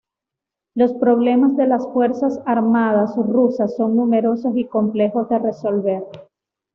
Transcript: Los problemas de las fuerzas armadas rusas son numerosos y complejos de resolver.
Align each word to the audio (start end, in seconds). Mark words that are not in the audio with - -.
Los 0.73 0.93
problemas 0.93 1.55
de 1.57 1.67
las 1.67 1.83
fuerzas 1.93 2.39
armadas 2.47 3.11
rusas 3.17 3.75
son 3.75 3.95
numerosos 3.95 4.57
y 4.57 4.65
complejos 4.65 5.29
de 5.29 5.37
resolver. 5.37 6.03